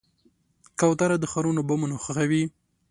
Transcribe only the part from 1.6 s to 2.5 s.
بامونه خوښوي.